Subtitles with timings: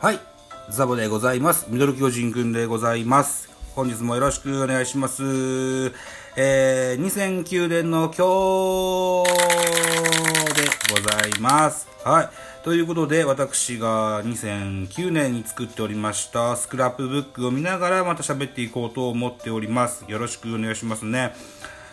[0.00, 0.20] はい、
[0.70, 1.66] ザボでございます。
[1.68, 3.50] ミドル巨人くんでございます。
[3.74, 5.22] 本日もよろしくお願いします。
[6.36, 8.16] えー、2009年の今日
[10.54, 11.86] でございます。
[12.02, 12.28] はい。
[12.64, 20.06] ということで、私が2009年に作っておりましたスクラップブックを見ながらまた喋っていこうと思っております。
[20.08, 21.34] よろしくお願いしますね。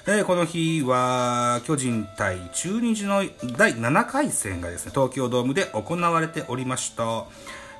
[0.09, 3.25] えーこの日は巨人対中日の
[3.57, 7.25] 第7回戦がですね東京ドームで行われておりました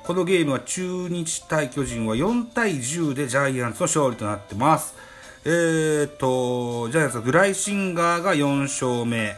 [0.08, 4.94] このゲームは中日対巨人は4対10でジャイアンツの勝利となってます
[5.44, 9.36] えー、とジャイアンツはグライシンガーが4勝目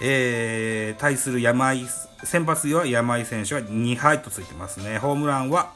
[0.00, 1.84] えー対する山井
[2.24, 5.70] 先発は山井選手は2敗とついてますねホームランは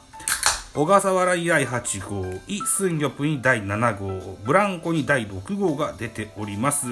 [0.73, 6.87] 小笠原以来8号、イ・スンギョプに第7号、ブランコに第6号が出ております。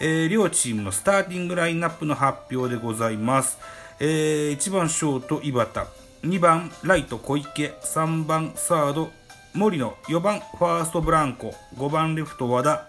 [0.00, 3.58] えー両チームのスターティングラインナップの発表でございます。
[3.98, 5.86] えー1番ショート、井端、
[6.24, 9.10] 2番ライト、小池、3番サード、
[9.52, 12.88] 森野、4番ファースト、ブランコ、5番レフト、和田、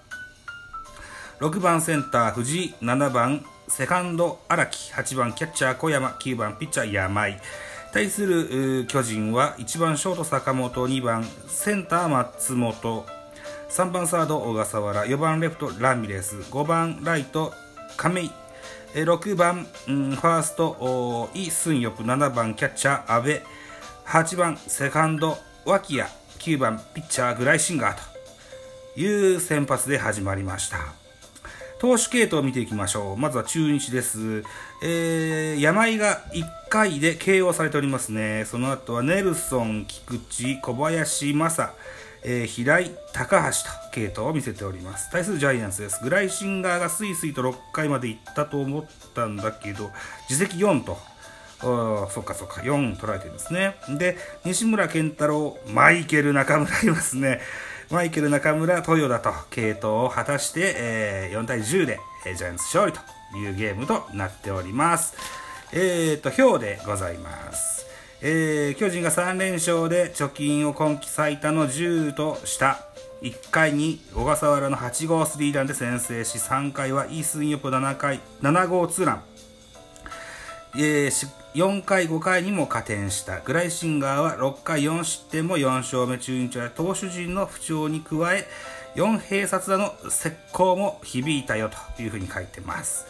[1.40, 2.74] 6番センター藤井。
[2.82, 4.94] 7番セカンド荒木。
[4.94, 6.10] 8番キャッチャー小山。
[6.18, 7.42] 9番ピッチャー山井。
[7.92, 10.88] 対する巨人は1番ショート坂本。
[10.88, 13.06] 2番センター松本。
[13.70, 15.06] 3番サード小笠原。
[15.06, 16.38] 4番レフトラミレス。
[16.38, 17.54] 5番ライト
[17.98, 18.32] 亀井。
[18.94, 23.42] 6番、うんファーストおーイ・スンヨプ7番キャッチャー阿部
[24.06, 26.10] 8番セカンド脇谷
[26.40, 27.98] 9番ピッチャーグライシンガー
[28.96, 30.78] という先発で始まりました。
[31.78, 33.18] 投手系統を見ていきましょう。
[33.18, 34.44] まずは中日です、
[34.82, 38.46] えー山井が1回で KO されておりますね。
[38.46, 41.74] その後はネルソン菊池小林正
[42.28, 45.12] えー平井高橋と系統を見せております。
[45.12, 46.04] 対するジャイアンツです。
[46.04, 49.92] グライシンガーがスイスイと6回まで行ったと思ったんだけど
[50.28, 50.98] 自責4と
[51.62, 53.76] そっかそっか4取られてるんですね。
[53.98, 57.42] で西村健太郎マイケル中村いますね。
[57.92, 63.00] マイケル中村豊田と系統を果たして、えー4対10で、えージャイアンツ勝利と
[63.38, 65.14] いうゲームとなっております。
[65.72, 67.86] えーと表でございます。
[68.28, 72.80] えー巨人が3連勝で貯金を今季最多の10とした
[73.22, 79.24] 1回に小笠原の8号スリーランで先制し3回はイースンヨプ7回7号ツーラン
[80.76, 88.48] えー4回、5回にも加点したグライシンガーは6回4失点も4勝目中日は投手陣の不調に加え
[88.96, 93.06] 4併殺打の石膏も響いたよというふうに書いてます。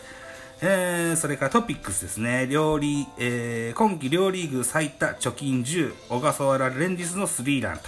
[0.61, 2.47] えーそれからトピックスですね。
[2.49, 7.83] 両リえー今季両リーグ最多貯金10、小笠原連日のスリーランと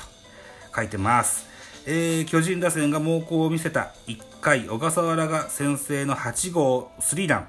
[0.75, 1.45] 書いてます。
[1.85, 7.47] えー巨人打線が猛攻を見せた1回、小笠原が先制の8号スリーラン。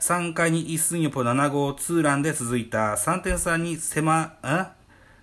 [0.00, 4.68] 3回にイ・スンヨポ7号ツーランで続いた3点差に迫、ん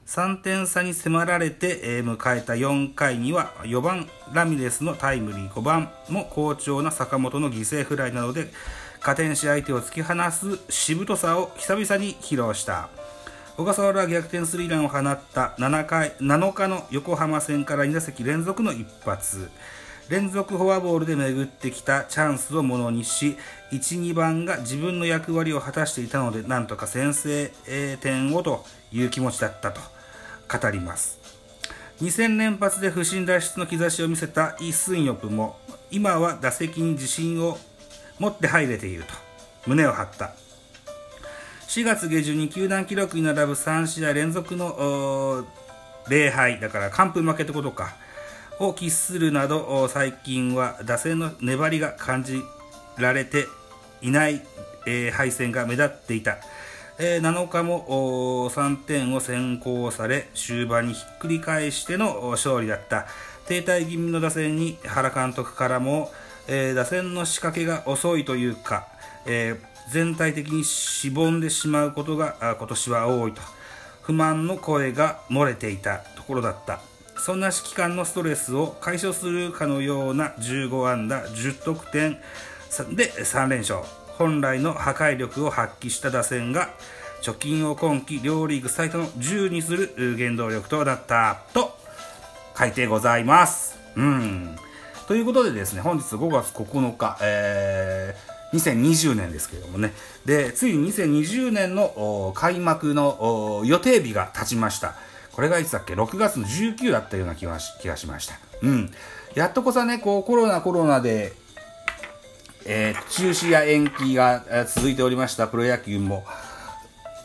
[0.05, 8.47] 3点差に迫られて、え迎えた4回には4番ラミレスのタイムリー5番も好調な坂本の犠牲フライなどで
[8.99, 12.89] 加点し相手を突き放すしぶとさを久々に披露した。
[13.55, 19.49] 小笠原は逆転スリーランを放った7回7日の横浜戦から2打席連続の一発。
[20.09, 23.37] 連続フォアボールで巡ってきたチャンスをものにし
[23.71, 27.51] 1、2番が自分の役割を果たしていたのでなんとか先制
[28.01, 29.81] 点をという気持ちだったと
[30.51, 31.19] 語ります。
[32.01, 35.57] 2戦連発で不振脱出の兆しを見せたイ・スンヨプも
[35.89, 37.57] 今は打席に自信を
[38.19, 39.13] 持って入れていると
[39.67, 40.33] 胸を張った。
[41.67, 45.45] 4月下旬に球団記録に並ぶ3試合連続の
[46.07, 47.95] 礼敗だから完封負けってことか。
[48.59, 52.41] を喫するなど最近は打線の粘りが感じ
[52.97, 53.47] られて
[54.01, 54.41] いない、
[54.85, 56.37] えー敗戦が目立っていた、
[56.99, 63.07] えー7日も3点を先行され終盤にひっくり返しての勝利だった。
[63.47, 66.11] 停滞気味の打線に原監督からも、
[66.47, 68.87] えー打線の仕掛けが遅いというか、
[69.25, 69.59] えー
[69.91, 73.41] 全体的にしぼんでしまうことが今年は多いと。
[74.01, 76.79] 不満の声が漏れていたところだった。
[77.23, 82.17] そんな指揮官のストレスを解消するかのような15安打10得点
[82.97, 83.79] で3連勝
[84.17, 86.71] 本来の破壊力を発揮した打線が
[87.21, 91.71] 貯金を今季両リーグ最多の10にする原動力となったと
[92.59, 93.79] 書いてございます。
[93.95, 94.57] うん。
[95.07, 99.93] ということでですね、本日5月9日、えー2020年ですけれどもね、
[100.25, 104.93] で、ついに2020年の開幕の予定日が経ちました。
[105.33, 108.35] これがいつだっけ ?6 月の19だったような気がし気がしました。
[108.61, 108.91] うん。
[109.35, 111.33] やっとこさね、こうコロナコロナで、
[112.65, 116.23] えー中止や延期が続いておりましたプロ野球も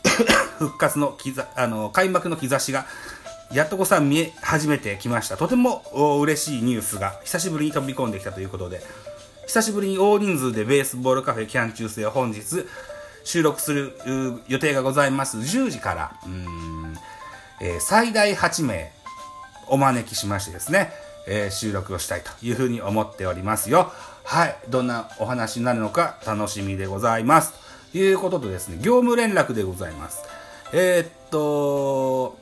[0.59, 2.87] 復活のきざあの開幕の兆しが
[3.53, 5.83] やっとこさ見え始めてきましたとても
[6.21, 8.83] 嬉しいニュースが久しぶりに飛び込んできたということで
[9.47, 12.67] 久しぶりに大人数でベースボールカフェキャン中世を本日
[13.25, 13.95] 収録する
[14.49, 16.78] 予定がございます10時からうん、
[17.61, 18.93] えー、最大8名
[19.67, 20.93] お招きしましてですね、
[21.27, 23.93] えー、収録をしたいというふうに思っておりますよ。
[24.25, 24.57] はい。
[24.69, 27.55] どんなお話になるのか楽しみでございます。
[27.93, 30.23] ということでですね業務連絡でございます。
[30.73, 32.39] えー、っと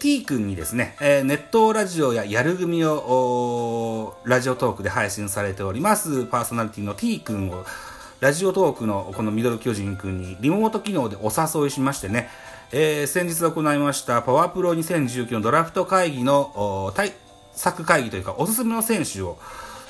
[0.00, 7.64] T 君にですね、えー、ネットラジオややる組をラジオトークで配信されておりますパーソナリティの T 君を
[8.20, 12.28] ラジオトークのこのミドル巨人君にリモート機能でお誘いしましてね、
[12.72, 17.12] えー、先日行いましたパワープロ2019のドラフト会議の対
[17.52, 19.38] 策会議というかおすすめの選手を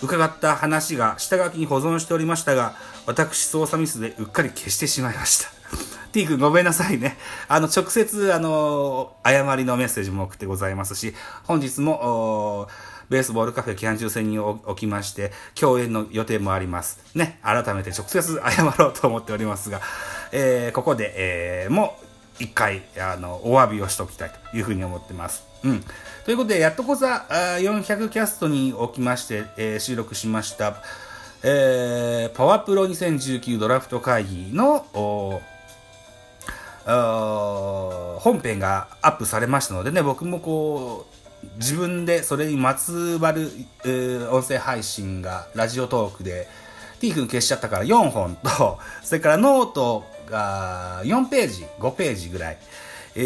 [0.03, 2.75] 伺った話が下書きに保存しておりましたが
[3.07, 5.51] 私操作ミスでうっかり消してしまいました
[6.13, 7.17] T 君ごめんなさいね。
[7.47, 12.67] あの、直接、あの、誤りのメッセージも送ってございますし、本日も、
[13.11, 16.99] ベースボールカフェ期間中戦におきまして、共演の予定もあります。
[17.15, 19.81] ね、改めて直接謝ろうと思っておりますが、
[20.33, 22.10] えー、ここで、えー、もう
[22.41, 25.45] 一回、あの、お詫びをしておきたいというふうに思ってます。
[25.63, 25.85] うん。
[26.25, 30.83] ということで、やっとこさ400キャストにおきまして、えー、収録しました、
[31.43, 34.87] えー、パワプロ2019ドラフト会議の、
[36.85, 41.07] 本編がアップされましたのでね、僕もこ
[41.43, 43.51] う、自分でそれにまつわる、
[43.85, 46.49] えー、音声配信がラジオトークで、
[47.01, 52.59] T 君消しちゃったから4本と、それからノートが4ページ、5ページぐらい、
[53.17, 53.21] え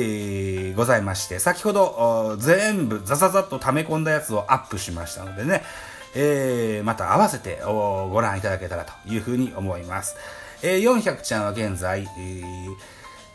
[0.73, 5.63] ー、ございまして、先ほど全部ザザザッと溜め込んだやつをアップしましたのでね、
[6.17, 10.17] えー、また合わせてご覧いただけたらというふうに思います。
[10.63, 12.09] えー、400ちゃんは現在、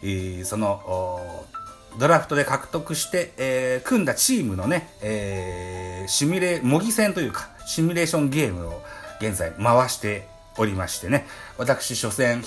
[0.01, 1.45] えー、その
[1.98, 8.81] ドラフトで獲得して、えー、組んだチームのね、えー、シミュレ模擬戦というかシミュレーションゲームを
[9.19, 10.27] 現在回して
[10.57, 11.27] おりましてね
[11.57, 12.42] 私初戦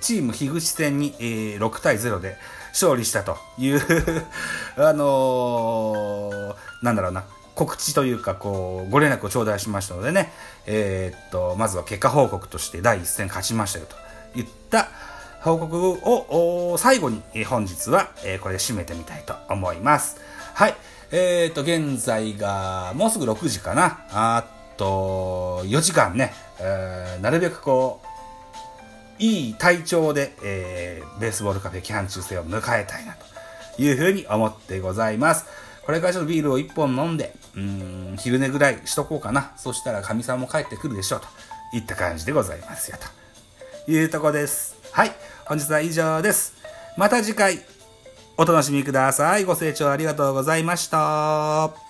[0.00, 2.36] チーム樋口戦に、えー、6対0で
[2.70, 3.80] 勝利したという
[4.76, 10.32] あのー、なんだろうな告知というかこうご連絡を頂戴しましたのでね、
[10.66, 14.88] えー、っとまずは結果報告として第1戦勝ちましたよといった
[15.40, 20.16] 報告を最後にえ本日はえこれで締めてみたいと思います。
[20.54, 20.74] はい。
[21.12, 24.00] えっ、と、現在がもうすぐ6時かな。
[24.10, 28.05] あっと4時間ね、えー、なるべくこう、
[29.18, 33.14] いい体調で、えー、ベースボールカフェ期間中世を迎えたいな
[33.76, 35.46] というふうに思ってございます。
[35.84, 39.52] これからちょっとビールを1本飲んで、うん、昼寝ぐらいしとこうかな。
[39.56, 41.26] そしたら神さんも帰ってくるでしょうと
[41.76, 42.98] いった感じでございますよ
[43.86, 44.76] というとこです。
[44.92, 45.12] はい。
[45.46, 46.54] 本日は以上です。
[46.96, 47.60] また次回、
[48.36, 49.44] お楽しみください。
[49.44, 51.85] ご清聴ありがとうございました。